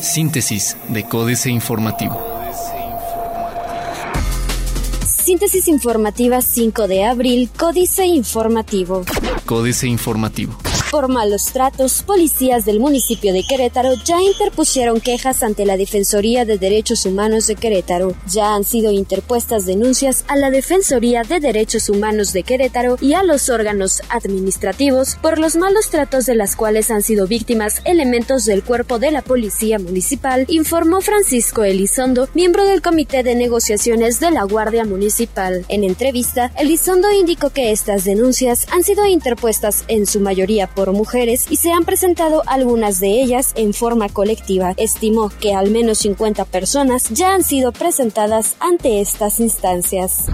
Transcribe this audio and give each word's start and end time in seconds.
Síntesis 0.00 0.76
de 0.88 1.04
Códice 1.04 1.50
Informativo. 1.50 2.20
Síntesis 5.04 5.68
informativa 5.68 6.40
5 6.40 6.88
de 6.88 7.04
abril, 7.04 7.50
Códice 7.56 8.06
Informativo. 8.06 9.04
Códice 9.46 9.86
Informativo. 9.86 10.56
Por 10.90 11.06
malos 11.06 11.44
tratos, 11.52 12.02
policías 12.02 12.64
del 12.64 12.80
municipio 12.80 13.32
de 13.32 13.44
Querétaro 13.44 13.94
ya 14.04 14.20
interpusieron 14.20 15.00
quejas 15.00 15.44
ante 15.44 15.64
la 15.64 15.76
Defensoría 15.76 16.44
de 16.44 16.58
Derechos 16.58 17.06
Humanos 17.06 17.46
de 17.46 17.54
Querétaro. 17.54 18.16
Ya 18.28 18.56
han 18.56 18.64
sido 18.64 18.90
interpuestas 18.90 19.66
denuncias 19.66 20.24
a 20.26 20.34
la 20.34 20.50
Defensoría 20.50 21.22
de 21.22 21.38
Derechos 21.38 21.88
Humanos 21.90 22.32
de 22.32 22.42
Querétaro 22.42 22.96
y 23.00 23.12
a 23.12 23.22
los 23.22 23.50
órganos 23.50 24.02
administrativos 24.08 25.16
por 25.22 25.38
los 25.38 25.54
malos 25.54 25.90
tratos 25.90 26.26
de 26.26 26.34
las 26.34 26.56
cuales 26.56 26.90
han 26.90 27.02
sido 27.02 27.28
víctimas 27.28 27.82
elementos 27.84 28.44
del 28.44 28.64
cuerpo 28.64 28.98
de 28.98 29.12
la 29.12 29.22
Policía 29.22 29.78
Municipal, 29.78 30.44
informó 30.48 31.02
Francisco 31.02 31.62
Elizondo, 31.62 32.28
miembro 32.34 32.64
del 32.66 32.82
Comité 32.82 33.22
de 33.22 33.36
Negociaciones 33.36 34.18
de 34.18 34.32
la 34.32 34.42
Guardia 34.42 34.84
Municipal. 34.84 35.64
En 35.68 35.84
entrevista, 35.84 36.50
Elizondo 36.58 37.12
indicó 37.12 37.50
que 37.50 37.70
estas 37.70 38.02
denuncias 38.02 38.66
han 38.72 38.82
sido 38.82 39.06
interpuestas 39.06 39.84
en 39.86 40.04
su 40.06 40.18
mayoría 40.18 40.66
por 40.66 40.79
por 40.80 40.92
mujeres 40.92 41.44
y 41.50 41.56
se 41.56 41.72
han 41.72 41.84
presentado 41.84 42.42
algunas 42.46 43.00
de 43.00 43.20
ellas 43.20 43.52
en 43.54 43.74
forma 43.74 44.08
colectiva. 44.08 44.72
Estimó 44.78 45.28
que 45.28 45.52
al 45.52 45.70
menos 45.70 45.98
50 45.98 46.46
personas 46.46 47.10
ya 47.10 47.34
han 47.34 47.42
sido 47.42 47.72
presentadas 47.72 48.54
ante 48.60 49.02
estas 49.02 49.40
instancias. 49.40 50.24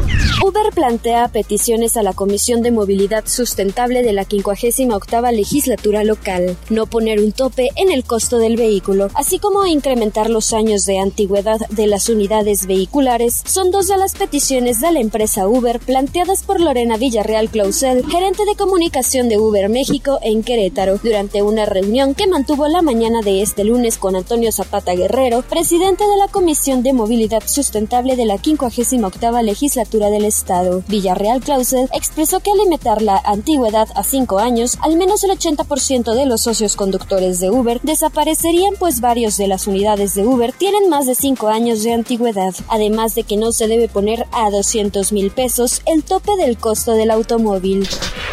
Uber 0.47 0.73
plantea 0.73 1.27
peticiones 1.27 1.97
a 1.97 2.05
la 2.05 2.13
Comisión 2.13 2.63
de 2.63 2.71
Movilidad 2.71 3.25
Sustentable 3.27 4.05
de 4.05 4.13
la 4.13 4.23
58 4.23 5.33
legislatura 5.33 6.05
local, 6.05 6.57
no 6.71 6.87
poner 6.87 7.19
un 7.19 7.33
tope 7.33 7.71
en 7.75 7.91
el 7.91 8.05
costo 8.05 8.39
del 8.39 8.57
vehículo, 8.57 9.09
así 9.15 9.41
como 9.41 9.67
incrementar 9.67 10.31
los 10.31 10.53
años 10.53 10.87
de 10.87 11.01
antigüedad 11.01 11.59
de 11.71 11.89
las 11.89 12.09
unidades 12.09 12.67
vehiculares, 12.67 13.43
son 13.47 13.73
dos 13.73 13.89
de 13.89 13.97
las 13.97 14.15
peticiones 14.15 14.81
de 14.81 14.93
la 14.93 15.01
empresa 15.01 15.49
Uber 15.49 15.81
planteadas 15.81 16.45
por 16.45 16.61
Lorena 16.61 16.99
Villarreal 16.99 17.49
Clausel, 17.49 18.07
gerente 18.07 18.45
de 18.45 18.55
comunicación 18.55 19.29
de 19.29 19.39
Uber 19.39 19.69
México 19.69 20.21
en 20.23 20.36
Querétaro 20.43 20.99
durante 21.03 21.43
una 21.43 21.67
reunión 21.67 22.15
que 22.15 22.27
mantuvo 22.27 22.69
la 22.69 22.83
mañana 22.83 23.21
de 23.23 23.43
este 23.43 23.65
lunes 23.65 23.99
con 23.99 24.17
Antonio 24.17 24.53
Zapata 24.53 24.95
Guerrero, 24.95 25.43
presidente 25.43 26.05
de 26.05 26.17
la 26.17 26.29
Comisión 26.29 26.83
de 26.83 26.93
Movilidad 26.93 27.43
Sustentable 27.47 28.17
de 28.17 28.27
la 28.27 28.39
58 28.39 29.43
legislatura 29.43 30.11
del 30.11 30.25
Estado. 30.25 30.83
Villarreal 30.89 31.41
Clausel 31.41 31.89
expresó 31.93 32.41
que 32.41 32.51
al 32.51 32.59
limitar 32.59 33.03
la 33.03 33.21
antigüedad 33.25 33.89
a 33.95 34.03
cinco 34.03 34.39
años, 34.39 34.79
al 34.81 34.97
menos 34.97 35.25
el 35.25 35.31
80% 35.31 36.15
de 36.15 36.27
los 36.27 36.41
socios 36.41 36.77
conductores 36.77 37.41
de 37.41 37.51
Uber 37.51 37.81
desaparecerían 37.83 38.75
pues 38.79 39.01
varios 39.01 39.37
de 39.37 39.49
las 39.49 39.67
unidades 39.67 40.15
de 40.15 40.27
Uber 40.27 40.53
tienen 40.53 40.89
más 40.89 41.07
de 41.07 41.15
cinco 41.15 41.49
años 41.49 41.83
de 41.83 41.93
antigüedad, 41.93 42.55
además 42.69 43.15
de 43.15 43.25
que 43.25 43.37
no 43.37 43.53
se 43.53 43.69
debe 43.69 43.89
poner 43.89 44.27
a 44.33 44.51
200 44.51 45.13
mil 45.13 45.31
pesos 45.31 45.83
el 45.87 46.03
tope 46.03 46.37
del 46.37 46.59
costo 46.59 46.93
del 46.93 47.11
automóvil. 47.11 47.87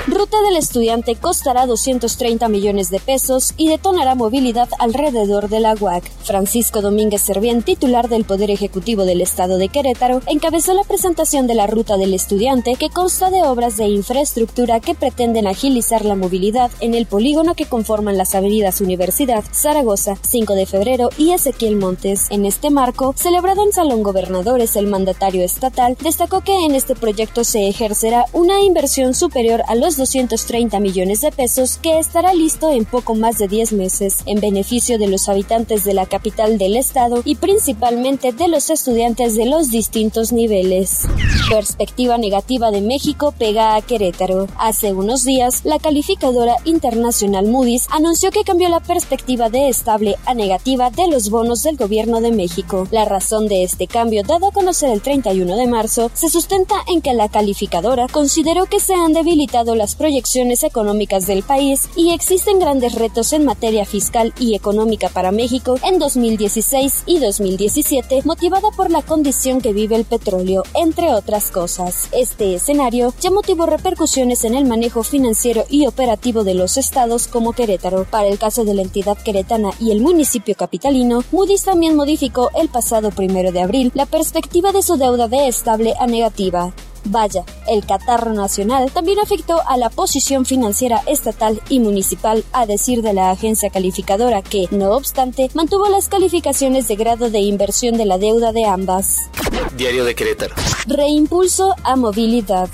Ruta 0.05 0.41
del 0.41 0.57
estudiante 0.57 1.15
costará 1.15 1.65
230 1.65 2.49
millones 2.49 2.89
de 2.89 2.99
pesos 2.99 3.53
y 3.55 3.69
detonará 3.69 4.15
movilidad 4.15 4.67
alrededor 4.77 5.47
de 5.47 5.61
la 5.61 5.75
UAC. 5.79 6.03
Francisco 6.23 6.81
Domínguez 6.81 7.21
Servién, 7.21 7.63
titular 7.63 8.09
del 8.09 8.25
Poder 8.25 8.51
Ejecutivo 8.51 9.05
del 9.05 9.21
Estado 9.21 9.57
de 9.57 9.69
Querétaro, 9.69 10.19
encabezó 10.27 10.73
la 10.73 10.83
presentación 10.83 11.47
de 11.47 11.55
la 11.55 11.67
Ruta 11.67 11.95
del 11.95 12.13
Estudiante 12.13 12.75
que 12.77 12.89
consta 12.89 13.29
de 13.29 13.43
obras 13.43 13.77
de 13.77 13.87
infraestructura 13.87 14.81
que 14.81 14.93
pretenden 14.93 15.47
agilizar 15.47 16.03
la 16.03 16.15
movilidad 16.15 16.69
en 16.81 16.95
el 16.95 17.05
polígono 17.05 17.55
que 17.55 17.65
conforman 17.65 18.17
las 18.17 18.35
avenidas 18.35 18.81
Universidad, 18.81 19.45
Zaragoza, 19.53 20.17
5 20.21 20.53
de 20.53 20.65
febrero 20.65 21.11
y 21.17 21.31
Ezequiel 21.31 21.77
Montes. 21.77 22.27
En 22.29 22.45
este 22.45 22.71
marco, 22.71 23.15
celebrado 23.17 23.63
en 23.63 23.71
Salón 23.71 24.03
Gobernadores, 24.03 24.75
el 24.75 24.87
mandatario 24.87 25.45
estatal 25.45 25.95
destacó 26.01 26.41
que 26.41 26.65
en 26.65 26.75
este 26.75 26.93
proyecto 26.93 27.45
se 27.45 27.69
ejercerá 27.69 28.25
una 28.33 28.59
inversión 28.63 29.13
superior 29.13 29.63
a 29.69 29.75
los 29.75 29.92
230 29.97 30.79
millones 30.79 31.21
de 31.21 31.31
pesos 31.31 31.77
que 31.77 31.99
estará 31.99 32.33
listo 32.33 32.71
en 32.71 32.85
poco 32.85 33.15
más 33.15 33.37
de 33.37 33.47
10 33.47 33.73
meses 33.73 34.19
en 34.25 34.39
beneficio 34.39 34.97
de 34.97 35.07
los 35.07 35.29
habitantes 35.29 35.83
de 35.83 35.93
la 35.93 36.05
capital 36.05 36.57
del 36.57 36.75
estado 36.75 37.21
y 37.25 37.35
principalmente 37.35 38.31
de 38.31 38.47
los 38.47 38.69
estudiantes 38.69 39.35
de 39.35 39.45
los 39.45 39.69
distintos 39.69 40.31
niveles. 40.31 41.01
Perspectiva 41.49 42.17
negativa 42.17 42.71
de 42.71 42.81
México 42.81 43.33
pega 43.37 43.75
a 43.75 43.81
Querétaro. 43.81 44.47
Hace 44.57 44.93
unos 44.93 45.23
días, 45.23 45.61
la 45.65 45.79
calificadora 45.79 46.55
internacional 46.65 47.45
Moody's 47.47 47.87
anunció 47.91 48.31
que 48.31 48.43
cambió 48.43 48.69
la 48.69 48.79
perspectiva 48.79 49.49
de 49.49 49.69
estable 49.69 50.15
a 50.25 50.33
negativa 50.33 50.89
de 50.89 51.07
los 51.07 51.29
bonos 51.29 51.63
del 51.63 51.77
gobierno 51.77 52.21
de 52.21 52.31
México. 52.31 52.87
La 52.91 53.05
razón 53.05 53.47
de 53.47 53.63
este 53.63 53.87
cambio, 53.87 54.23
dado 54.23 54.47
a 54.47 54.51
conocer 54.51 54.89
el 54.91 55.01
31 55.01 55.55
de 55.55 55.67
marzo, 55.67 56.11
se 56.13 56.29
sustenta 56.29 56.75
en 56.87 57.01
que 57.01 57.13
la 57.13 57.29
calificadora 57.29 58.07
consideró 58.07 58.65
que 58.65 58.79
se 58.79 58.93
han 58.93 59.13
debilitado 59.13 59.75
las 59.75 59.82
proyecciones 59.95 60.63
económicas 60.63 61.27
del 61.27 61.43
país 61.43 61.89
y 61.95 62.13
existen 62.13 62.59
grandes 62.59 62.95
retos 62.95 63.33
en 63.33 63.45
materia 63.45 63.85
fiscal 63.85 64.33
y 64.39 64.55
económica 64.55 65.09
para 65.09 65.31
México 65.31 65.75
en 65.83 65.99
2016 65.99 67.03
y 67.05 67.19
2017, 67.19 68.21
motivada 68.25 68.69
por 68.75 68.89
la 68.89 69.01
condición 69.01 69.61
que 69.61 69.73
vive 69.73 69.95
el 69.95 70.05
petróleo, 70.05 70.63
entre 70.73 71.13
otras 71.13 71.51
cosas. 71.51 72.07
Este 72.11 72.55
escenario 72.55 73.13
ya 73.19 73.29
motivó 73.29 73.65
repercusiones 73.65 74.43
en 74.45 74.55
el 74.55 74.65
manejo 74.65 75.03
financiero 75.03 75.65
y 75.69 75.85
operativo 75.85 76.43
de 76.43 76.53
los 76.53 76.77
estados 76.77 77.27
como 77.27 77.53
Querétaro. 77.53 78.05
Para 78.09 78.27
el 78.27 78.39
caso 78.39 78.63
de 78.65 78.73
la 78.73 78.81
entidad 78.81 79.17
queretana 79.17 79.71
y 79.79 79.91
el 79.91 80.01
municipio 80.01 80.55
capitalino, 80.55 81.23
Moody's 81.31 81.63
también 81.63 81.95
modificó 81.95 82.49
el 82.55 82.69
pasado 82.69 83.11
primero 83.11 83.51
de 83.51 83.61
abril 83.61 83.91
la 83.93 84.05
perspectiva 84.05 84.71
de 84.71 84.81
su 84.81 84.97
deuda 84.97 85.27
de 85.27 85.47
estable 85.47 85.93
a 85.99 86.07
negativa. 86.07 86.73
Vaya, 87.05 87.43
el 87.67 87.85
catarro 87.85 88.33
nacional 88.33 88.91
también 88.91 89.19
afectó 89.19 89.61
a 89.67 89.77
la 89.77 89.89
posición 89.89 90.45
financiera 90.45 91.01
estatal 91.07 91.61
y 91.69 91.79
municipal, 91.79 92.43
a 92.53 92.65
decir 92.65 93.01
de 93.01 93.13
la 93.13 93.31
agencia 93.31 93.69
calificadora 93.69 94.41
que, 94.41 94.67
no 94.71 94.91
obstante, 94.91 95.49
mantuvo 95.53 95.87
las 95.89 96.09
calificaciones 96.09 96.87
de 96.87 96.95
grado 96.95 97.29
de 97.29 97.39
inversión 97.39 97.97
de 97.97 98.05
la 98.05 98.17
deuda 98.17 98.51
de 98.51 98.65
ambas. 98.65 99.29
Diario 99.75 100.05
de 100.05 100.15
Querétaro. 100.15 100.55
Reimpulso 100.85 101.73
a 101.85 101.95
movilidad. 101.95 102.69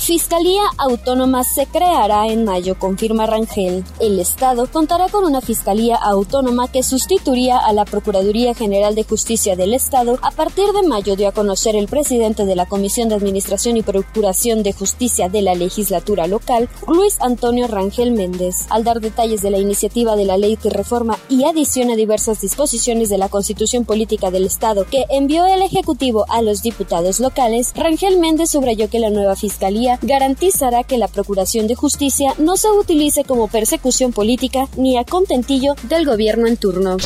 Fiscalía 0.00 0.62
Autónoma 0.78 1.44
se 1.44 1.66
creará 1.66 2.26
en 2.26 2.44
mayo, 2.44 2.78
confirma 2.78 3.26
Rangel. 3.26 3.84
El 4.00 4.18
Estado 4.18 4.66
contará 4.70 5.08
con 5.08 5.24
una 5.24 5.40
Fiscalía 5.40 5.96
Autónoma 5.96 6.68
que 6.68 6.82
sustituiría 6.82 7.58
a 7.58 7.72
la 7.72 7.84
Procuraduría 7.84 8.54
General 8.54 8.94
de 8.94 9.04
Justicia 9.04 9.56
del 9.56 9.74
Estado 9.74 10.18
a 10.22 10.30
partir 10.30 10.66
de 10.72 10.86
mayo, 10.86 11.16
dio 11.16 11.28
a 11.28 11.32
conocer 11.32 11.76
el 11.76 11.86
presidente 11.86 12.44
de 12.46 12.56
la 12.56 12.66
Comisión 12.66 13.08
de 13.08 13.16
Administración 13.16 13.76
y 13.76 13.82
Procuración 13.82 14.62
de 14.62 14.72
Justicia 14.72 15.28
de 15.28 15.42
la 15.42 15.54
legislatura 15.54 16.26
local, 16.26 16.68
Luis 16.88 17.20
Antonio 17.20 17.66
Rangel 17.66 18.12
Méndez. 18.12 18.66
Al 18.70 18.84
dar 18.84 19.00
detalles 19.00 19.42
de 19.42 19.50
la 19.50 19.58
iniciativa 19.58 20.16
de 20.16 20.24
la 20.24 20.38
ley 20.38 20.56
que 20.56 20.70
reforma 20.70 21.18
y 21.28 21.44
adiciona 21.44 21.94
diversas 21.94 22.40
disposiciones 22.40 23.10
de 23.10 23.18
la 23.18 23.28
Constitución 23.28 23.84
Política 23.84 24.30
del 24.30 24.46
Estado 24.46 24.86
que 24.90 25.04
envió 25.10 25.46
el 25.46 25.62
Ejecutivo 25.62 26.24
a 26.28 26.42
los 26.42 26.62
diputados 26.62 27.20
locales, 27.20 27.39
Rangel 27.74 28.18
Méndez 28.18 28.50
subrayó 28.50 28.90
que 28.90 28.98
la 28.98 29.08
nueva 29.08 29.34
Fiscalía 29.34 29.98
garantizará 30.02 30.84
que 30.84 30.98
la 30.98 31.08
Procuración 31.08 31.68
de 31.68 31.74
Justicia 31.74 32.34
no 32.36 32.58
se 32.58 32.68
utilice 32.68 33.24
como 33.24 33.48
persecución 33.48 34.12
política 34.12 34.68
ni 34.76 34.98
a 34.98 35.04
contentillo 35.04 35.74
del 35.84 36.04
gobierno 36.04 36.46
en 36.46 36.58
turno. 36.58 36.98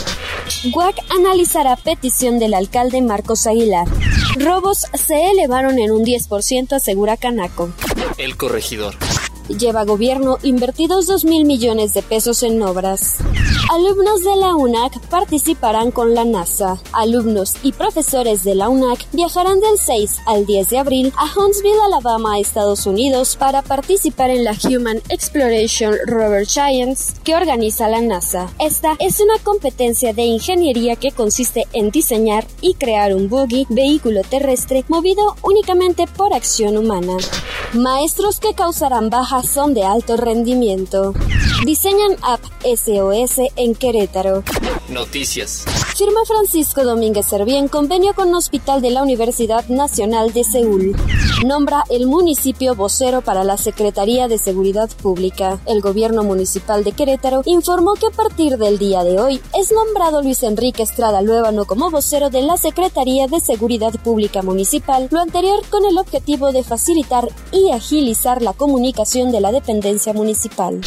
GUAC 0.73 0.97
analizará 1.17 1.77
petición 1.77 2.41
del 2.41 2.55
alcalde 2.55 3.01
Marcos 3.01 3.47
Aguilar. 3.47 3.87
Robos 4.37 4.87
se 4.95 5.31
elevaron 5.31 5.79
en 5.79 5.93
un 5.93 6.05
10%, 6.05 6.73
asegura 6.73 7.17
Canaco. 7.17 7.71
El 8.19 8.37
corregidor 8.37 8.97
lleva 9.49 9.85
gobierno 9.85 10.39
invertidos 10.43 11.07
2 11.07 11.25
mil 11.25 11.45
millones 11.45 11.95
de 11.95 12.03
pesos 12.03 12.43
en 12.43 12.63
obras. 12.63 13.19
Alumnos 13.71 14.23
de 14.23 14.37
la 14.37 14.55
UNAC 14.55 15.01
participarán 15.09 15.91
con 15.91 16.15
la 16.15 16.25
NASA. 16.25 16.79
Alumnos 16.93 17.55
y 17.63 17.73
profesores 17.73 18.45
de 18.45 18.55
la 18.55 18.69
UNAC 18.69 19.07
viajarán 19.13 19.61
del 19.61 19.79
6 19.79 20.19
al 20.27 20.47
10 20.47 20.71
de 20.71 20.79
abril 20.79 21.13
a 21.17 21.25
Huntsville, 21.25 21.81
Alabama, 21.85 22.39
Estados 22.39 22.87
Unidos, 22.87 23.37
para 23.37 23.63
participar 23.63 24.31
en 24.31 24.45
la 24.45 24.53
Human 24.65 24.99
Exploration 25.09 25.95
Rover 26.07 26.47
Science 26.47 27.15
que 27.25 27.35
organiza 27.35 27.89
la 27.89 28.01
NASA. 28.01 28.49
Esta 28.59 28.97
es 28.99 29.21
una 29.21 29.39
competencia 29.43 30.13
de 30.13 30.23
ingeniería 30.23 30.97
que 30.97 31.13
consiste 31.13 31.67
en 31.73 31.91
diseñar 31.91 32.47
y 32.61 32.75
crear 32.75 33.15
un 33.15 33.29
buggy, 33.29 33.67
vehículo 33.71 34.23
terrestre, 34.23 34.85
movido 34.89 35.37
únicamente 35.43 36.07
por 36.07 36.33
acción 36.33 36.77
humana. 36.77 37.17
Maestros 37.73 38.41
que 38.41 38.55
causarán 38.55 39.11
bajas 39.35 39.51
son 39.51 39.75
de 39.75 39.85
alto 39.85 40.17
rendimiento. 40.17 41.13
Diseñan 41.65 42.17
app 42.23 42.41
SOS 42.63 43.41
en 43.57 43.75
Querétaro. 43.75 44.43
Noticias. 44.89 45.65
Firma 45.97 46.21
Francisco 46.27 46.85
Domínguez 46.85 47.27
Servién 47.27 47.69
convenio 47.69 48.15
con 48.15 48.35
Hospital 48.35 48.83
de 48.83 48.91
la 48.91 49.03
Universidad 49.03 49.67
Nacional 49.69 50.33
de 50.33 50.45
Seúl. 50.45 50.97
Nombra 51.47 51.85
el 51.89 52.07
municipio 52.07 52.75
vocero 52.75 53.23
para 53.23 53.45
la 53.45 53.57
Secretaría 53.57 54.29
de 54.29 54.39
Seguridad 54.39 54.91
Pública. 55.03 55.61
El 55.67 55.81
gobierno 55.81 56.23
municipal 56.23 56.85
de 56.85 56.93
Querétaro 56.93 57.43
informó 57.45 57.95
que 57.95 58.07
a 58.07 58.11
partir 58.11 58.59
del 58.59 58.79
día 58.79 59.05
de 59.05 59.21
hoy 59.21 59.41
es 59.59 59.73
nombrado 59.73 60.21
Luis 60.21 60.43
Enrique 60.43 60.83
Estrada 60.83 61.23
Luébano 61.23 61.65
como 61.65 61.91
vocero 61.91 62.29
de 62.29 62.43
la 62.43 62.57
Secretaría 62.57 63.27
de 63.27 63.41
Seguridad 63.41 63.93
Pública 64.03 64.43
Municipal, 64.43 65.09
lo 65.11 65.21
anterior 65.21 65.63
con 65.71 65.85
el 65.85 65.99
objetivo 65.99 66.53
de 66.53 66.65
facilitar 66.65 67.29
y 67.53 67.71
agilizar 67.71 68.43
la 68.43 68.53
comunicación 68.53 69.24
de 69.33 69.41
la 69.41 69.53
dependencia 69.53 70.13
municipal. 70.13 70.81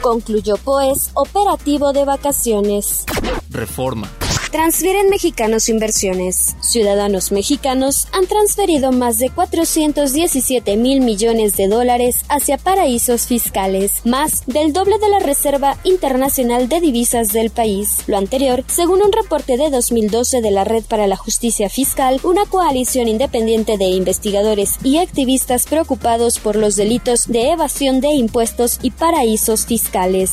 Concluyó 0.00 0.56
pues 0.56 1.10
operativo 1.14 1.92
de 1.92 2.04
vacaciones. 2.04 3.04
Reforma. 3.50 4.08
Transfieren 4.50 5.10
mexicanos 5.10 5.68
inversiones. 5.68 6.56
Ciudadanos 6.60 7.32
mexicanos 7.32 8.08
han 8.12 8.26
transferido 8.26 8.92
más 8.92 9.18
de 9.18 9.28
417 9.28 10.78
mil 10.78 11.02
millones 11.02 11.54
de 11.58 11.68
dólares 11.68 12.24
hacia 12.30 12.56
paraísos 12.56 13.26
fiscales, 13.26 14.00
más 14.04 14.44
del 14.46 14.72
doble 14.72 14.98
de 14.98 15.10
la 15.10 15.18
Reserva 15.18 15.76
Internacional 15.84 16.66
de 16.70 16.80
Divisas 16.80 17.34
del 17.34 17.50
país. 17.50 17.98
Lo 18.06 18.16
anterior, 18.16 18.64
según 18.68 19.02
un 19.02 19.12
reporte 19.12 19.58
de 19.58 19.68
2012 19.68 20.40
de 20.40 20.50
la 20.50 20.64
Red 20.64 20.84
para 20.84 21.06
la 21.06 21.16
Justicia 21.16 21.68
Fiscal, 21.68 22.18
una 22.22 22.46
coalición 22.46 23.06
independiente 23.06 23.76
de 23.76 23.84
investigadores 23.84 24.76
y 24.82 24.96
activistas 24.96 25.66
preocupados 25.66 26.38
por 26.38 26.56
los 26.56 26.74
delitos 26.74 27.26
de 27.26 27.50
evasión 27.50 28.00
de 28.00 28.08
impuestos 28.12 28.78
y 28.80 28.92
paraísos 28.92 29.66
fiscales. 29.66 30.32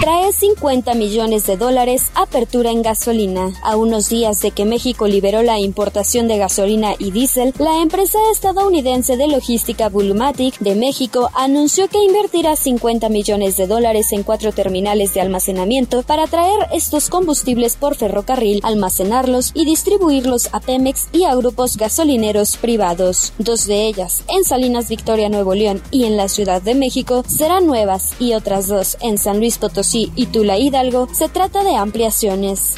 Trae 0.00 0.32
50 0.32 0.94
millones 0.94 1.46
de 1.46 1.56
dólares 1.56 2.06
apertura 2.14 2.70
en 2.70 2.82
gasolina. 2.82 3.35
A 3.62 3.76
unos 3.76 4.08
días 4.08 4.40
de 4.40 4.50
que 4.50 4.64
México 4.64 5.06
liberó 5.06 5.42
la 5.42 5.58
importación 5.58 6.26
de 6.26 6.38
gasolina 6.38 6.94
y 6.98 7.10
diésel, 7.10 7.52
la 7.58 7.82
empresa 7.82 8.18
estadounidense 8.32 9.16
de 9.16 9.28
logística 9.28 9.90
Bulumatic 9.90 10.58
de 10.58 10.74
México 10.74 11.30
anunció 11.34 11.88
que 11.88 12.02
invertirá 12.02 12.56
50 12.56 13.08
millones 13.10 13.56
de 13.56 13.66
dólares 13.66 14.12
en 14.12 14.22
cuatro 14.22 14.52
terminales 14.52 15.12
de 15.12 15.20
almacenamiento 15.20 16.02
para 16.02 16.26
traer 16.26 16.66
estos 16.72 17.10
combustibles 17.10 17.76
por 17.76 17.94
ferrocarril, 17.94 18.60
almacenarlos 18.62 19.50
y 19.54 19.66
distribuirlos 19.66 20.48
a 20.52 20.60
Pemex 20.60 21.08
y 21.12 21.24
a 21.24 21.34
grupos 21.34 21.76
gasolineros 21.76 22.56
privados. 22.56 23.34
Dos 23.38 23.66
de 23.66 23.86
ellas, 23.86 24.22
en 24.28 24.44
Salinas 24.44 24.88
Victoria, 24.88 25.28
Nuevo 25.28 25.54
León 25.54 25.82
y 25.90 26.04
en 26.04 26.16
la 26.16 26.28
Ciudad 26.28 26.62
de 26.62 26.74
México, 26.74 27.22
serán 27.28 27.66
nuevas 27.66 28.14
y 28.18 28.32
otras 28.32 28.68
dos 28.68 28.96
en 29.00 29.18
San 29.18 29.38
Luis 29.38 29.58
Potosí 29.58 30.10
y 30.16 30.26
Tula 30.26 30.58
Hidalgo 30.58 31.08
se 31.12 31.28
trata 31.28 31.62
de 31.62 31.76
ampliaciones 31.76 32.74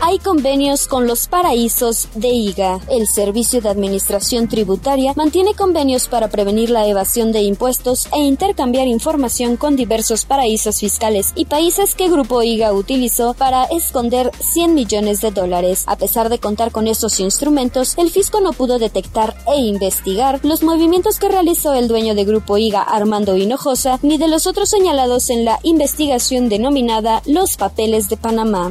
hay 0.00 0.18
convenios 0.18 0.86
con 0.86 1.06
los 1.06 1.28
paraísos 1.28 2.08
de 2.14 2.28
IGA. 2.28 2.80
El 2.90 3.06
Servicio 3.06 3.60
de 3.60 3.68
Administración 3.68 4.48
Tributaria 4.48 5.12
mantiene 5.16 5.54
convenios 5.54 6.08
para 6.08 6.28
prevenir 6.28 6.70
la 6.70 6.86
evasión 6.86 7.32
de 7.32 7.42
impuestos 7.42 8.08
e 8.12 8.20
intercambiar 8.20 8.86
información 8.86 9.56
con 9.56 9.76
diversos 9.76 10.24
paraísos 10.24 10.80
fiscales 10.80 11.32
y 11.34 11.46
países 11.46 11.94
que 11.94 12.08
Grupo 12.08 12.42
IGA 12.42 12.72
utilizó 12.72 13.34
para 13.34 13.64
esconder 13.64 14.30
100 14.38 14.74
millones 14.74 15.20
de 15.20 15.30
dólares. 15.30 15.84
A 15.86 15.96
pesar 15.96 16.28
de 16.28 16.38
contar 16.38 16.70
con 16.70 16.86
esos 16.86 17.20
instrumentos, 17.20 17.94
el 17.96 18.10
fisco 18.10 18.40
no 18.40 18.52
pudo 18.52 18.78
detectar 18.78 19.34
e 19.46 19.60
investigar 19.60 20.40
los 20.42 20.62
movimientos 20.62 21.18
que 21.18 21.28
realizó 21.28 21.74
el 21.74 21.88
dueño 21.88 22.14
de 22.14 22.24
Grupo 22.24 22.58
IGA, 22.58 22.82
Armando 22.82 23.36
Hinojosa, 23.36 23.98
ni 24.02 24.18
de 24.18 24.28
los 24.28 24.46
otros 24.46 24.68
señalados 24.68 25.30
en 25.30 25.44
la 25.44 25.60
investigación 25.62 26.48
denominada 26.48 27.22
Los 27.26 27.56
Papeles 27.56 28.08
de 28.08 28.16
Panamá. 28.16 28.70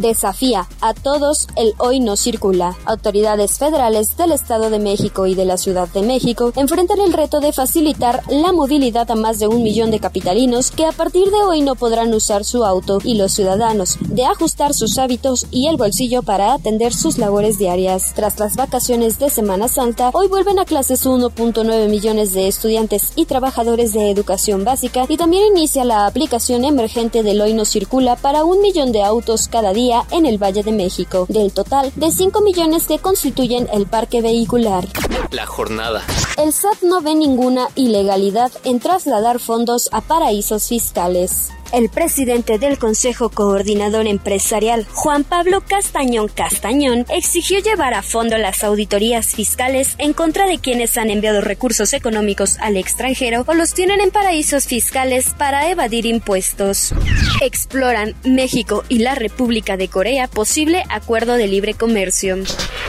Desafía 0.00 0.59
a 0.80 0.94
todos 0.94 1.46
el 1.56 1.74
hoy 1.78 2.00
no 2.00 2.16
circula. 2.16 2.76
Autoridades 2.84 3.58
federales 3.58 4.16
del 4.16 4.32
Estado 4.32 4.70
de 4.70 4.78
México 4.78 5.26
y 5.26 5.34
de 5.34 5.44
la 5.44 5.56
Ciudad 5.56 5.88
de 5.88 6.02
México 6.02 6.52
enfrentan 6.56 7.00
el 7.00 7.12
reto 7.12 7.40
de 7.40 7.52
facilitar 7.52 8.22
la 8.28 8.52
movilidad 8.52 9.10
a 9.10 9.14
más 9.14 9.38
de 9.38 9.46
un 9.46 9.62
millón 9.62 9.90
de 9.90 10.00
capitalinos 10.00 10.70
que 10.70 10.86
a 10.86 10.92
partir 10.92 11.30
de 11.30 11.42
hoy 11.42 11.62
no 11.62 11.74
podrán 11.74 12.12
usar 12.14 12.44
su 12.44 12.64
auto 12.64 12.98
y 13.04 13.14
los 13.14 13.32
ciudadanos 13.32 13.96
de 14.00 14.24
ajustar 14.24 14.74
sus 14.74 14.98
hábitos 14.98 15.46
y 15.50 15.68
el 15.68 15.76
bolsillo 15.76 16.22
para 16.22 16.54
atender 16.54 16.92
sus 16.92 17.18
labores 17.18 17.58
diarias. 17.58 18.12
Tras 18.14 18.38
las 18.38 18.56
vacaciones 18.56 19.18
de 19.18 19.30
Semana 19.30 19.68
Santa, 19.68 20.10
hoy 20.12 20.28
vuelven 20.28 20.58
a 20.58 20.64
clases 20.64 21.06
1.9 21.06 21.88
millones 21.88 22.32
de 22.32 22.48
estudiantes 22.48 23.12
y 23.16 23.24
trabajadores 23.24 23.92
de 23.92 24.10
educación 24.10 24.64
básica 24.64 25.06
y 25.08 25.16
también 25.16 25.56
inicia 25.56 25.84
la 25.84 26.06
aplicación 26.06 26.64
emergente 26.64 27.22
del 27.22 27.40
hoy 27.40 27.54
no 27.54 27.64
circula 27.64 28.16
para 28.16 28.44
un 28.44 28.60
millón 28.60 28.92
de 28.92 29.02
autos 29.02 29.48
cada 29.48 29.72
día 29.72 30.04
en 30.10 30.26
el 30.26 30.38
Valle 30.38 30.49
de 30.52 30.72
México, 30.72 31.26
del 31.28 31.52
total 31.52 31.92
de 31.94 32.10
5 32.10 32.40
millones 32.42 32.86
que 32.86 32.98
constituyen 32.98 33.68
el 33.72 33.86
parque 33.86 34.20
vehicular. 34.20 34.86
La 35.30 35.46
jornada. 35.46 36.02
El 36.36 36.52
SAT 36.52 36.82
no 36.82 37.00
ve 37.00 37.14
ninguna 37.14 37.68
ilegalidad 37.76 38.50
en 38.64 38.80
trasladar 38.80 39.38
fondos 39.38 39.88
a 39.92 40.00
paraísos 40.00 40.68
fiscales. 40.68 41.50
El 41.72 41.88
presidente 41.88 42.58
del 42.58 42.78
Consejo 42.78 43.28
Coordinador 43.28 44.08
Empresarial, 44.08 44.84
Juan 44.92 45.22
Pablo 45.22 45.60
Castañón 45.60 46.26
Castañón, 46.26 47.06
exigió 47.08 47.60
llevar 47.60 47.94
a 47.94 48.02
fondo 48.02 48.36
las 48.38 48.64
auditorías 48.64 49.28
fiscales 49.28 49.94
en 49.98 50.12
contra 50.12 50.46
de 50.48 50.58
quienes 50.58 50.96
han 50.96 51.10
enviado 51.10 51.40
recursos 51.40 51.92
económicos 51.92 52.58
al 52.58 52.76
extranjero 52.76 53.44
o 53.46 53.54
los 53.54 53.72
tienen 53.72 54.00
en 54.00 54.10
paraísos 54.10 54.66
fiscales 54.66 55.32
para 55.38 55.70
evadir 55.70 56.06
impuestos. 56.06 56.92
Exploran 57.40 58.16
México 58.24 58.82
y 58.88 58.98
la 58.98 59.14
República 59.14 59.76
de 59.76 59.86
Corea 59.86 60.26
posible 60.26 60.82
acuerdo 60.88 61.34
de 61.34 61.46
libre 61.46 61.74
comercio. 61.74 62.38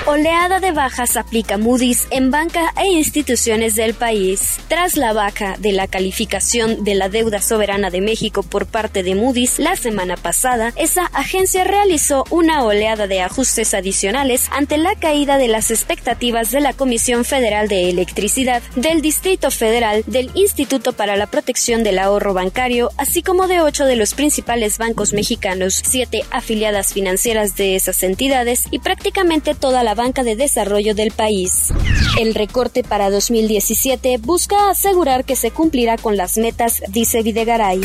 Oleada 0.07 0.59
de 0.59 0.71
bajas 0.71 1.15
aplica 1.15 1.59
Moody's 1.59 2.07
en 2.09 2.31
banca 2.31 2.73
e 2.75 2.87
instituciones 2.87 3.75
del 3.75 3.93
país. 3.93 4.57
Tras 4.67 4.97
la 4.97 5.13
baja 5.13 5.55
de 5.59 5.71
la 5.71 5.85
calificación 5.85 6.83
de 6.83 6.95
la 6.95 7.07
deuda 7.07 7.39
soberana 7.39 7.91
de 7.91 8.01
México 8.01 8.41
por 8.41 8.70
parte 8.71 9.03
de 9.03 9.15
Moody's 9.15 9.59
la 9.59 9.75
semana 9.75 10.17
pasada, 10.17 10.73
esa 10.75 11.05
agencia 11.07 11.63
realizó 11.63 12.23
una 12.29 12.63
oleada 12.63 13.07
de 13.07 13.21
ajustes 13.21 13.73
adicionales 13.73 14.47
ante 14.51 14.77
la 14.77 14.95
caída 14.95 15.37
de 15.37 15.47
las 15.47 15.69
expectativas 15.69 16.51
de 16.51 16.61
la 16.61 16.73
Comisión 16.73 17.25
Federal 17.25 17.67
de 17.67 17.89
Electricidad, 17.89 18.63
del 18.75 19.01
Distrito 19.01 19.51
Federal, 19.51 20.03
del 20.07 20.31
Instituto 20.33 20.93
para 20.93 21.17
la 21.17 21.27
Protección 21.27 21.83
del 21.83 21.99
Ahorro 21.99 22.33
Bancario, 22.33 22.89
así 22.97 23.21
como 23.21 23.47
de 23.47 23.61
ocho 23.61 23.85
de 23.85 23.95
los 23.95 24.13
principales 24.13 24.77
bancos 24.77 25.13
mexicanos, 25.13 25.81
siete 25.85 26.23
afiliadas 26.31 26.93
financieras 26.93 27.55
de 27.55 27.75
esas 27.75 28.01
entidades 28.03 28.63
y 28.71 28.79
prácticamente 28.79 29.53
toda 29.53 29.83
la 29.83 29.95
banca 29.95 30.23
de 30.23 30.35
desarrollo 30.35 30.95
del 30.95 31.11
país. 31.11 31.73
El 32.19 32.33
recorte 32.33 32.83
para 32.83 33.09
2017 33.09 34.17
busca 34.17 34.69
asegurar 34.69 35.25
que 35.25 35.35
se 35.35 35.51
cumplirá 35.51 35.97
con 35.97 36.17
las 36.17 36.37
metas, 36.37 36.81
dice 36.89 37.21
Videgaray. 37.21 37.81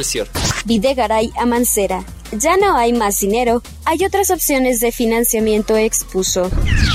Excelsior. 0.00 0.28
Videgaray 0.64 1.30
a 1.36 1.44
Mancera. 1.44 2.04
Ya 2.32 2.56
no 2.56 2.76
hay 2.76 2.92
más 2.94 3.20
dinero, 3.20 3.62
hay 3.90 4.04
otras 4.04 4.30
opciones 4.30 4.78
de 4.78 4.92
financiamiento, 4.92 5.76
expuso. 5.76 6.48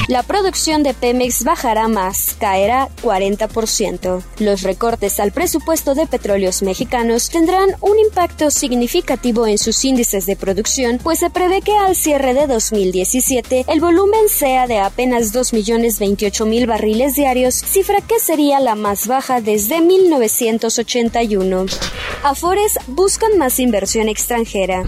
La 0.08 0.24
producción 0.24 0.82
de 0.82 0.94
Pemex 0.94 1.44
bajará 1.44 1.90
más, 1.90 2.38
caerá 2.40 2.88
40%. 3.04 4.24
Los 4.40 4.62
recortes 4.62 5.20
al 5.20 5.34
presupuesto 5.34 5.94
de 5.94 6.08
petróleos 6.08 6.62
mexicanos 6.62 7.30
tendrán 7.30 7.76
un 7.82 8.00
impacto 8.00 8.50
significativo 8.50 9.46
en 9.46 9.58
sus 9.58 9.84
índices 9.84 10.26
de 10.26 10.38
producción, 10.38 10.98
pues 11.04 11.20
se 11.20 11.30
prevé 11.30 11.62
que 11.62 11.76
al 11.76 11.98
cierre 11.98 12.34
de 12.34 12.48
2017 12.48 13.66
el 13.68 13.82
volumen 13.82 14.30
sea 14.30 14.66
de 14.66 14.80
apenas 14.80 15.34
2.028.000 15.34 16.66
barriles 16.66 17.16
diarios, 17.16 17.56
cifra 17.56 18.00
que 18.00 18.22
sería 18.22 18.62
la 18.62 18.76
más 18.76 19.08
baja 19.08 19.42
desde 19.42 19.82
1981. 19.82 21.66
Afores 22.24 22.80
buscan 22.88 23.38
más 23.38 23.60
inversión 23.60 24.08
extranjera. 24.08 24.86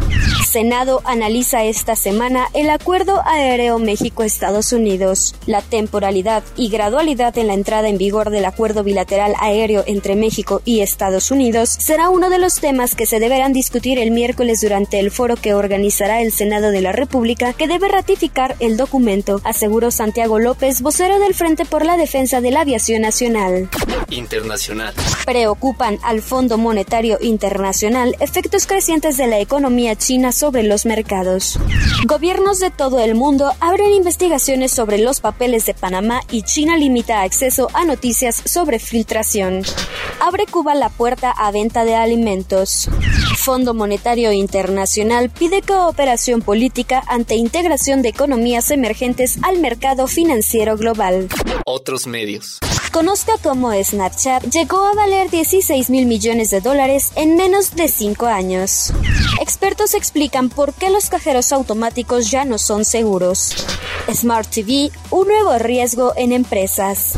Senado 0.49 1.01
analiza 1.03 1.65
esta 1.65 1.96
semana 1.97 2.47
el 2.53 2.69
Acuerdo 2.69 3.21
Aéreo 3.25 3.79
México-Estados 3.79 4.71
Unidos. 4.71 5.35
La 5.45 5.61
temporalidad 5.61 6.43
y 6.55 6.69
gradualidad 6.69 7.37
en 7.37 7.47
la 7.47 7.53
entrada 7.53 7.89
en 7.89 7.97
vigor 7.97 8.29
del 8.29 8.45
Acuerdo 8.45 8.85
Bilateral 8.85 9.33
Aéreo 9.41 9.83
entre 9.85 10.15
México 10.15 10.61
y 10.63 10.79
Estados 10.79 11.31
Unidos 11.31 11.69
será 11.69 12.09
uno 12.09 12.29
de 12.29 12.39
los 12.39 12.61
temas 12.61 12.95
que 12.95 13.05
se 13.05 13.19
deberán 13.19 13.51
discutir 13.51 13.99
el 13.99 14.11
miércoles 14.11 14.61
durante 14.61 14.99
el 14.99 15.11
foro 15.11 15.35
que 15.35 15.53
organizará 15.53 16.21
el 16.21 16.31
Senado 16.31 16.71
de 16.71 16.81
la 16.81 16.93
República, 16.93 17.53
que 17.53 17.67
debe 17.67 17.89
ratificar 17.89 18.55
el 18.59 18.77
documento, 18.77 19.41
aseguró 19.43 19.91
Santiago 19.91 20.39
López, 20.39 20.81
vocero 20.81 21.19
del 21.19 21.33
Frente 21.33 21.65
por 21.65 21.85
la 21.85 21.97
Defensa 21.97 22.39
de 22.39 22.51
la 22.51 22.61
Aviación 22.61 23.01
Nacional. 23.01 23.69
Internacional. 24.09 24.93
Preocupan 25.25 25.99
al 26.03 26.21
Fondo 26.21 26.57
Monetario 26.57 27.17
Internacional 27.19 28.15
efectos 28.19 28.67
crecientes 28.67 29.17
de 29.17 29.27
la 29.27 29.39
economía 29.39 29.95
china 29.95 30.31
sobre 30.31 30.63
los 30.63 30.85
mercados. 30.85 31.59
Gobiernos 32.05 32.59
de 32.59 32.69
todo 32.69 32.99
el 32.99 33.15
mundo 33.15 33.51
abren 33.59 33.93
investigaciones 33.93 34.71
sobre 34.71 34.97
los 34.97 35.19
papeles 35.19 35.65
de 35.65 35.73
Panamá 35.73 36.21
y 36.31 36.43
China 36.43 36.77
limita 36.77 37.21
acceso 37.21 37.69
a 37.73 37.85
noticias 37.85 38.35
sobre 38.45 38.79
filtración. 38.79 39.63
Abre 40.19 40.45
Cuba 40.45 40.75
la 40.75 40.89
puerta 40.89 41.31
a 41.31 41.51
venta 41.51 41.85
de 41.85 41.95
alimentos. 41.95 42.89
Fondo 43.47 43.73
Monetario 43.73 44.33
Internacional 44.33 45.29
pide 45.29 45.61
cooperación 45.61 46.41
política 46.41 47.01
ante 47.07 47.35
integración 47.35 48.01
de 48.01 48.09
economías 48.09 48.71
emergentes 48.71 49.39
al 49.41 49.59
mercado 49.59 50.07
financiero 50.07 50.75
global. 50.75 51.29
Otros 51.65 52.07
medios. 52.07 52.59
Conozca 52.91 53.37
cómo 53.41 53.71
Snapchat 53.71 54.43
llegó 54.49 54.83
a 54.83 54.95
valer 54.95 55.29
16 55.29 55.89
mil 55.89 56.07
millones 56.07 56.49
de 56.49 56.59
dólares 56.59 57.13
en 57.15 57.37
menos 57.37 57.73
de 57.73 57.87
5 57.87 58.25
años. 58.25 58.91
Expertos 59.39 59.93
explican 59.93 60.49
por 60.49 60.73
qué 60.73 60.89
los 60.89 61.09
cajeros 61.09 61.53
automáticos 61.53 62.29
ya 62.29 62.43
no 62.43 62.57
son 62.57 62.83
seguros. 62.83 63.65
Smart 64.13 64.49
TV, 64.49 64.91
un 65.09 65.25
nuevo 65.25 65.57
riesgo 65.57 66.11
en 66.17 66.33
empresas. 66.33 67.13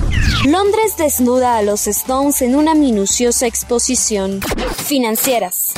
Londres 0.46 0.96
desnuda 0.96 1.58
a 1.58 1.64
los 1.64 1.88
Stones 1.88 2.44
en 2.44 2.56
una 2.56 2.76
minuciosa 2.76 3.48
exposición. 3.48 4.42
Financieras. 4.86 5.74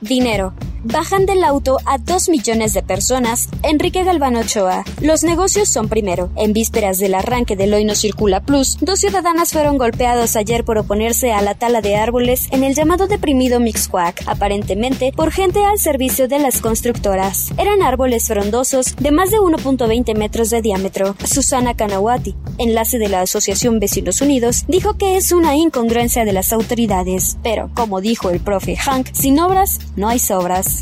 Dinero. 0.00 0.52
Bajan 0.88 1.26
del 1.26 1.42
auto 1.42 1.78
a 1.84 1.98
2 1.98 2.28
millones 2.28 2.72
de 2.72 2.80
personas. 2.80 3.48
Enrique 3.64 4.04
Galván 4.04 4.36
Ochoa. 4.36 4.84
Los 5.00 5.24
negocios 5.24 5.68
son 5.68 5.88
primero. 5.88 6.30
En 6.36 6.52
vísperas 6.52 6.98
del 6.98 7.16
arranque 7.16 7.56
del 7.56 7.74
Hoy 7.74 7.84
No 7.84 7.96
Circula 7.96 8.40
Plus, 8.40 8.78
dos 8.80 9.00
ciudadanas 9.00 9.52
fueron 9.52 9.78
golpeadas 9.78 10.36
ayer 10.36 10.64
por 10.64 10.78
oponerse 10.78 11.32
a 11.32 11.42
la 11.42 11.56
tala 11.56 11.80
de 11.80 11.96
árboles 11.96 12.46
en 12.52 12.62
el 12.62 12.76
llamado 12.76 13.08
deprimido 13.08 13.58
Mixquack, 13.58 14.22
aparentemente 14.28 15.10
por 15.10 15.32
gente 15.32 15.64
al 15.64 15.80
servicio 15.80 16.28
de 16.28 16.38
las 16.38 16.60
constructoras. 16.60 17.50
Eran 17.58 17.82
árboles 17.82 18.28
frondosos 18.28 18.94
de 18.94 19.10
más 19.10 19.32
de 19.32 19.38
1.20 19.38 20.14
metros 20.14 20.50
de 20.50 20.62
diámetro. 20.62 21.16
Susana 21.24 21.74
Kanawati, 21.74 22.36
enlace 22.58 22.98
de 22.98 23.08
la 23.08 23.22
Asociación 23.22 23.80
Vecinos 23.80 24.20
Unidos, 24.20 24.64
dijo 24.68 24.96
que 24.96 25.16
es 25.16 25.32
una 25.32 25.56
incongruencia 25.56 26.24
de 26.24 26.32
las 26.32 26.52
autoridades. 26.52 27.38
Pero, 27.42 27.70
como 27.74 28.00
dijo 28.00 28.30
el 28.30 28.38
profe 28.38 28.76
Hank, 28.76 29.08
sin 29.12 29.40
obras 29.40 29.80
no 29.96 30.06
hay 30.06 30.20
sobras. 30.20 30.75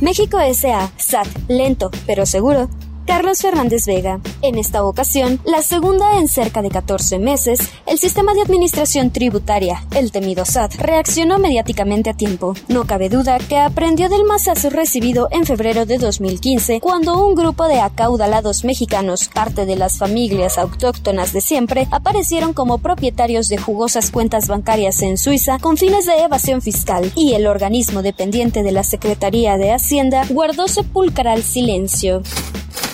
México 0.00 0.38
S.A. 0.40 0.90
SAT, 0.96 1.28
lento 1.48 1.90
pero 2.06 2.26
seguro, 2.26 2.68
Carlos 3.06 3.40
Fernández 3.40 3.86
Vega. 3.86 4.20
En 4.42 4.58
esta 4.58 4.84
ocasión, 4.84 5.40
la 5.44 5.62
segunda 5.62 6.18
en 6.18 6.28
cerca 6.28 6.62
de 6.62 6.70
14 6.70 7.18
meses, 7.18 7.58
el 7.86 7.98
sistema 7.98 8.34
de 8.34 8.42
administración 8.42 9.10
tributaria, 9.10 9.84
el 9.94 10.12
temido 10.12 10.44
SAT, 10.44 10.76
reaccionó 10.76 11.38
mediáticamente 11.38 12.10
a 12.10 12.14
tiempo. 12.14 12.54
No 12.68 12.84
cabe 12.84 13.08
duda 13.08 13.38
que 13.38 13.58
aprendió 13.58 14.08
del 14.08 14.24
masazo 14.24 14.70
recibido 14.70 15.28
en 15.30 15.46
febrero 15.46 15.86
de 15.86 15.98
2015, 15.98 16.80
cuando 16.80 17.26
un 17.26 17.34
grupo 17.34 17.66
de 17.66 17.80
acaudalados 17.80 18.64
mexicanos, 18.64 19.28
parte 19.28 19.66
de 19.66 19.76
las 19.76 19.98
familias 19.98 20.58
autóctonas 20.58 21.32
de 21.32 21.40
siempre, 21.40 21.88
aparecieron 21.90 22.52
como 22.52 22.78
propietarios 22.78 23.48
de 23.48 23.58
jugosas 23.58 24.10
cuentas 24.10 24.48
bancarias 24.48 25.02
en 25.02 25.18
Suiza 25.18 25.58
con 25.58 25.76
fines 25.76 26.06
de 26.06 26.22
evasión 26.22 26.62
fiscal, 26.62 27.12
y 27.16 27.34
el 27.34 27.46
organismo 27.46 28.02
dependiente 28.02 28.62
de 28.62 28.72
la 28.72 28.84
Secretaría 28.84 29.56
de 29.56 29.72
Hacienda 29.72 30.24
guardó 30.30 30.68
sepulcral 30.68 31.42
silencio. 31.42 32.22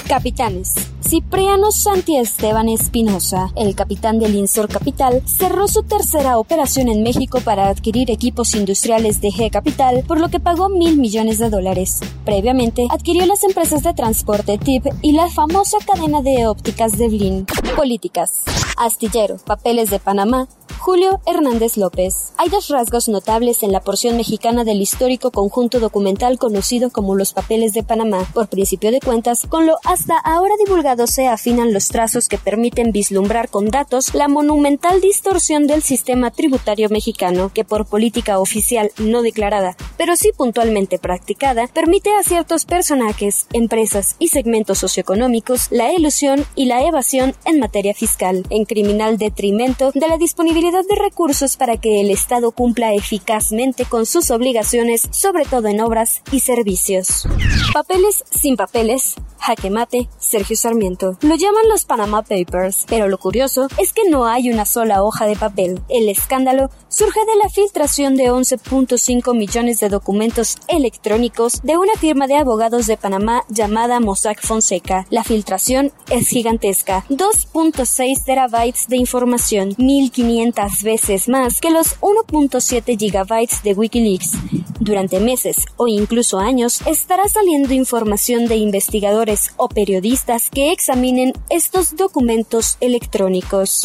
Capitanes. 0.08 0.72
Cipriano 1.06 1.70
Santi 1.70 2.16
Esteban 2.16 2.70
Espinosa, 2.70 3.52
el 3.56 3.74
capitán 3.74 4.18
del 4.18 4.34
Insor 4.36 4.66
Capital, 4.68 5.22
cerró 5.26 5.68
su 5.68 5.82
tercera 5.82 6.38
operación 6.38 6.88
en 6.88 7.02
México 7.02 7.40
para 7.44 7.68
adquirir 7.68 8.10
equipos 8.10 8.54
industriales 8.54 9.20
de 9.20 9.28
G 9.28 9.50
Capital, 9.50 10.04
por 10.08 10.18
lo 10.18 10.30
que 10.30 10.40
pagó 10.40 10.70
mil 10.70 10.96
millones 10.96 11.38
de 11.38 11.50
dólares. 11.50 12.00
Previamente, 12.24 12.86
adquirió 12.90 13.26
las 13.26 13.44
empresas 13.44 13.82
de 13.82 13.92
transporte 13.92 14.56
TIP 14.56 14.86
y 15.02 15.12
la 15.12 15.28
famosa 15.28 15.76
cadena 15.86 16.22
de 16.22 16.46
ópticas 16.46 16.96
de 16.96 17.08
Blin. 17.08 17.46
Políticas. 17.76 18.44
Astillero, 18.78 19.36
Papeles 19.44 19.90
de 19.90 19.98
Panamá, 19.98 20.48
Julio 20.78 21.20
Hernández 21.26 21.76
López. 21.76 22.32
Hay 22.38 22.49
dos 22.49 22.68
rasgos 22.68 23.08
notables 23.08 23.62
en 23.62 23.73
la 23.73 23.80
porción 23.80 24.16
mexicana 24.16 24.64
del 24.64 24.80
histórico 24.80 25.32
conjunto 25.32 25.80
documental 25.80 26.38
conocido 26.38 26.90
como 26.90 27.16
Los 27.16 27.32
Papeles 27.32 27.73
de 27.73 27.82
Panamá. 27.82 28.26
Por 28.32 28.49
principio 28.49 28.92
de 28.92 29.00
cuentas, 29.00 29.47
con 29.49 29.66
lo 29.66 29.78
hasta 29.85 30.16
ahora 30.18 30.54
divulgado 30.64 31.06
se 31.06 31.26
afinan 31.26 31.73
los 31.73 31.88
trazos 31.88 32.28
que 32.28 32.38
permiten 32.38 32.92
vislumbrar 32.92 33.49
con 33.49 33.68
datos 33.70 34.14
la 34.14 34.28
monumental 34.28 35.00
distorsión 35.00 35.66
del 35.66 35.82
sistema 35.82 36.30
tributario 36.30 36.88
mexicano, 36.88 37.50
que 37.52 37.64
por 37.64 37.87
política 37.87 38.38
oficial 38.38 38.92
no 38.99 39.23
declarada, 39.23 39.76
pero 39.97 40.16
sí 40.16 40.30
puntualmente 40.37 40.99
practicada, 40.99 41.66
permite 41.66 42.11
a 42.14 42.23
ciertos 42.23 42.64
personajes, 42.64 43.47
empresas 43.52 44.14
y 44.18 44.28
segmentos 44.28 44.78
socioeconómicos 44.78 45.66
la 45.70 45.92
ilusión 45.92 46.47
y 46.54 46.66
la 46.66 46.82
evasión 46.85 47.35
en 47.44 47.58
materia 47.58 47.94
fiscal, 47.94 48.44
en 48.50 48.64
criminal 48.64 49.18
detrimento 49.18 49.90
de 49.92 50.08
la 50.08 50.16
disponibilidad 50.18 50.67
de 50.70 50.96
recursos 50.96 51.56
para 51.56 51.78
que 51.78 52.00
el 52.00 52.10
Estado 52.10 52.50
cumpla 52.50 52.92
eficazmente 52.92 53.87
con 53.87 54.04
sus 54.04 54.30
obligaciones, 54.30 55.08
sobre 55.10 55.46
todo 55.46 55.68
en 55.68 55.80
obras 55.80 56.22
y 56.30 56.40
servicios. 56.40 57.26
Papeles 57.72 58.22
sin 58.30 58.56
papeles, 58.56 59.14
jaque 59.38 59.71
mate, 59.71 60.09
Sergio 60.18 60.57
Sarmiento. 60.57 61.16
Lo 61.23 61.35
llaman 61.35 61.68
los 61.68 61.85
Panama 61.85 62.23
Papers, 62.23 62.85
pero 62.88 63.09
lo 63.09 63.18
curioso 63.18 63.68
es 63.78 63.92
que 63.92 64.09
no 64.09 64.26
hay 64.26 64.50
una 64.50 64.64
sola 64.64 65.02
hoja 65.02 65.26
de 65.26 65.37
papel. 65.37 65.80
El 65.88 66.09
escándalo 66.09 66.71
surge 66.88 67.21
de 67.21 67.37
la 67.42 67.49
filtración 67.49 68.16
de 68.16 68.30
11.5 68.30 69.37
millones 69.37 69.80
de 69.80 69.88
documentos 69.88 70.57
electrónicos 70.68 71.61
de 71.62 71.76
una 71.76 71.95
firma 71.95 72.26
de 72.26 72.37
abogados 72.37 72.87
de 72.87 72.97
Panamá 72.97 73.45
llamada 73.49 74.00
Mossack 74.00 74.42
Fonseca. 74.42 75.07
La 75.11 75.25
filtración 75.25 75.92
es 76.11 76.28
gigantesca, 76.28 77.04
2.6 77.09 78.25
terabytes 78.25 78.88
de 78.88 78.97
información, 78.97 79.75
1500 79.78 80.83
veces 80.83 81.28
más 81.28 81.61
que 81.61 81.71
los 81.71 81.99
1.7 82.00 82.99
gigabytes 82.99 83.62
de 83.62 83.75
Wikileaks. 83.75 84.33
Durante 84.80 85.21
meses 85.21 85.66
o 85.76 85.88
incluso 85.88 86.38
años 86.38 86.80
estará 86.87 87.28
saliendo 87.28 87.75
información 87.75 88.47
de 88.47 88.57
investigadores 88.57 89.27
o 89.56 89.68
periodistas 89.68 90.49
que 90.50 90.73
examinen 90.73 91.32
estos 91.50 91.94
documentos 91.94 92.76
electrónicos. 92.80 93.85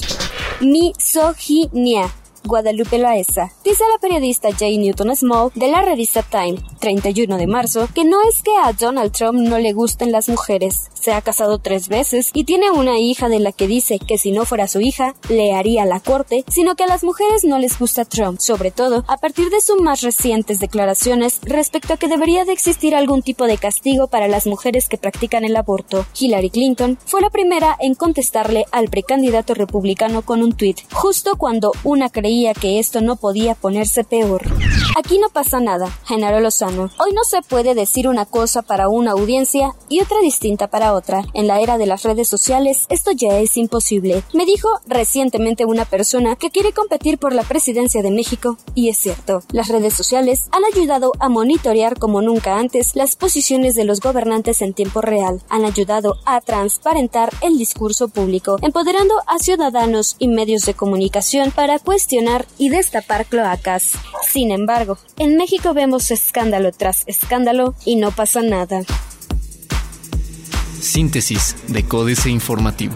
Misoginia 0.61 2.09
Guadalupe 2.43 2.97
Loaesa. 2.97 3.51
Dice 3.63 3.83
la 3.91 3.99
periodista 3.99 4.49
J. 4.51 4.65
Newton 4.77 5.15
Small 5.15 5.51
de 5.55 5.69
la 5.69 5.81
revista 5.81 6.23
Time, 6.23 6.57
31 6.79 7.37
de 7.37 7.47
marzo, 7.47 7.87
que 7.93 8.03
no 8.03 8.17
es 8.29 8.43
que 8.43 8.51
a 8.61 8.73
Donald 8.73 9.13
Trump 9.13 9.39
no 9.39 9.59
le 9.59 9.71
gusten 9.71 10.11
las 10.11 10.27
mujeres. 10.27 10.89
Se 10.93 11.13
ha 11.13 11.21
casado 11.21 11.59
tres 11.59 11.87
veces 11.87 12.31
y 12.33 12.43
tiene 12.43 12.71
una 12.71 12.99
hija 12.99 13.29
de 13.29 13.39
la 13.39 13.51
que 13.51 13.67
dice 13.67 13.99
que 13.99 14.17
si 14.17 14.31
no 14.31 14.45
fuera 14.45 14.67
su 14.67 14.81
hija, 14.81 15.15
le 15.29 15.53
haría 15.53 15.85
la 15.85 15.99
corte, 15.99 16.43
sino 16.49 16.75
que 16.75 16.83
a 16.83 16.87
las 16.87 17.03
mujeres 17.03 17.43
no 17.43 17.59
les 17.59 17.79
gusta 17.79 18.05
Trump, 18.05 18.39
sobre 18.39 18.71
todo 18.71 19.05
a 19.07 19.17
partir 19.17 19.49
de 19.49 19.61
sus 19.61 19.81
más 19.81 20.01
recientes 20.01 20.59
declaraciones 20.59 21.39
respecto 21.43 21.93
a 21.93 21.97
que 21.97 22.07
debería 22.07 22.45
de 22.45 22.53
existir 22.53 22.95
algún 22.95 23.21
tipo 23.21 23.47
de 23.47 23.57
castigo 23.57 24.07
para 24.07 24.27
las 24.27 24.47
mujeres 24.47 24.89
que 24.89 24.97
practican 24.97 25.45
el 25.45 25.55
aborto. 25.55 26.05
Hillary 26.19 26.49
Clinton 26.49 26.97
fue 27.05 27.21
la 27.21 27.29
primera 27.29 27.77
en 27.79 27.95
contestarle 27.95 28.65
al 28.71 28.89
precandidato 28.89 29.53
republicano 29.53 30.23
con 30.23 30.43
un 30.43 30.53
tuit, 30.53 30.81
justo 30.91 31.37
cuando 31.37 31.71
una 31.83 32.09
creía 32.09 32.32
que 32.59 32.79
esto 32.79 33.01
no 33.01 33.15
podía 33.15 33.53
ponerse 33.53 34.03
peor. 34.03 34.41
Aquí 34.97 35.19
no 35.19 35.29
pasa 35.29 35.59
nada, 35.59 35.87
Genaro 36.05 36.39
Lozano. 36.39 36.89
Hoy 36.99 37.13
no 37.13 37.23
se 37.23 37.41
puede 37.41 37.75
decir 37.75 38.07
una 38.07 38.25
cosa 38.25 38.63
para 38.63 38.89
una 38.89 39.11
audiencia 39.11 39.75
y 39.87 40.01
otra 40.01 40.19
distinta 40.19 40.67
para 40.67 40.93
otra. 40.93 41.21
En 41.33 41.47
la 41.47 41.61
era 41.61 41.77
de 41.77 41.85
las 41.85 42.03
redes 42.03 42.27
sociales, 42.27 42.85
esto 42.89 43.11
ya 43.11 43.37
es 43.37 43.55
imposible. 43.55 44.23
Me 44.33 44.45
dijo 44.45 44.67
recientemente 44.87 45.65
una 45.65 45.85
persona 45.85 46.35
que 46.35 46.49
quiere 46.49 46.73
competir 46.73 47.19
por 47.19 47.33
la 47.33 47.43
presidencia 47.43 48.01
de 48.01 48.11
México, 48.11 48.57
y 48.73 48.89
es 48.89 48.97
cierto. 48.97 49.43
Las 49.51 49.67
redes 49.67 49.93
sociales 49.93 50.47
han 50.51 50.63
ayudado 50.65 51.11
a 51.19 51.29
monitorear 51.29 51.99
como 51.99 52.21
nunca 52.21 52.57
antes 52.57 52.95
las 52.95 53.15
posiciones 53.15 53.75
de 53.75 53.85
los 53.85 53.99
gobernantes 53.99 54.61
en 54.61 54.73
tiempo 54.73 55.01
real. 55.01 55.41
Han 55.49 55.65
ayudado 55.65 56.15
a 56.25 56.41
transparentar 56.41 57.31
el 57.41 57.59
discurso 57.59 58.07
público, 58.07 58.57
empoderando 58.61 59.13
a 59.27 59.37
ciudadanos 59.37 60.15
y 60.17 60.27
medios 60.27 60.65
de 60.65 60.73
comunicación 60.73 61.51
para 61.51 61.77
cuestionar 61.77 62.22
y 62.57 62.69
destapar 62.69 63.25
cloacas. 63.25 63.91
Sin 64.27 64.51
embargo, 64.51 64.97
en 65.17 65.37
México 65.37 65.73
vemos 65.73 66.11
escándalo 66.11 66.71
tras 66.71 67.03
escándalo 67.07 67.75
y 67.85 67.95
no 67.95 68.11
pasa 68.11 68.41
nada. 68.41 68.81
Síntesis 70.79 71.55
de 71.67 71.83
Códice 71.83 72.29
Informativo. 72.29 72.95